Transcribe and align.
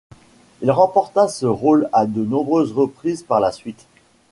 Il 0.63 0.71
reprendra 0.71 1.27
ce 1.27 1.45
rôle 1.45 1.87
à 1.93 2.07
de 2.07 2.25
nombreuses 2.25 2.71
reprises 2.71 3.21
par 3.21 3.39
la 3.39 3.51
suite. 3.51 3.85